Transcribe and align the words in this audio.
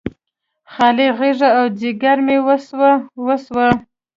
خالي 0.73 1.07
غیږه 1.17 1.49
او 1.59 1.65
ځیګر 1.79 2.17
مې 2.25 2.37
وسوه، 2.47 2.91
وسوه 3.25 3.67